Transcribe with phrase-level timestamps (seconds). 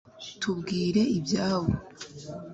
[0.39, 1.69] tubwire ibyabo